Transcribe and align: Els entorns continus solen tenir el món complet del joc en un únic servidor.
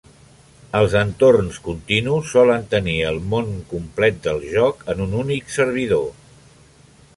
Els 0.77 0.93
entorns 1.01 1.59
continus 1.67 2.31
solen 2.37 2.65
tenir 2.71 2.97
el 3.11 3.21
món 3.35 3.53
complet 3.75 4.19
del 4.25 4.43
joc 4.57 4.83
en 4.95 5.07
un 5.09 5.15
únic 5.23 5.57
servidor. 5.61 6.09